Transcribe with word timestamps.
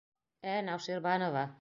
Ә-ә, 0.53 0.57
Науширбанова! 0.71 1.49